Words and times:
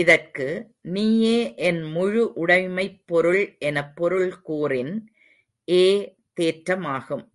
இதற்கு, 0.00 0.74
நீயே 0.82 1.54
என் 1.54 1.82
முழு 1.82 2.32
உடைமைப் 2.36 3.00
பொருள் 3.06 3.56
எனப் 3.58 3.96
பொருள் 3.96 4.40
கூறின் 4.40 5.10
ஏ 5.68 6.14
தேற்றமாகும். 6.40 7.26